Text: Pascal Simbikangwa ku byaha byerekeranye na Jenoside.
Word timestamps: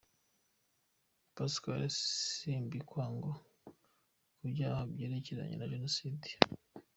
Pascal 1.35 1.81
Simbikangwa 1.89 3.33
ku 4.35 4.43
byaha 4.51 4.81
byerekeranye 4.91 5.55
na 5.57 5.69
Jenoside. 5.73 6.27